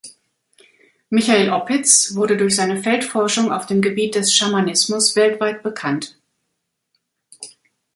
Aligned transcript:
Michael 1.11 1.51
Oppitz 1.51 2.15
wurde 2.15 2.35
durch 2.35 2.55
seine 2.55 2.81
Feldforschung 2.81 3.51
auf 3.53 3.67
dem 3.67 3.83
Gebiet 3.83 4.15
des 4.15 4.33
Schamanismus 4.33 5.15
weltweit 5.15 5.61
bekannt. 5.61 6.17